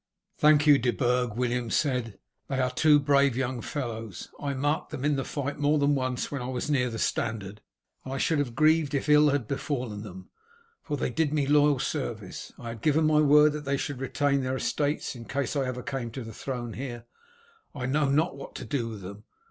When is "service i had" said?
11.77-12.81